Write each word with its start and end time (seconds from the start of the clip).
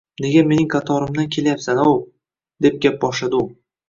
Nega 0.23 0.43
mening 0.51 0.69
qatorimdan 0.75 1.29
kelyapsan, 1.35 1.81
ov?!– 1.89 1.91
deb 2.67 2.81
gap 2.87 2.97
boshladi 3.05 3.39
u. 3.41 3.43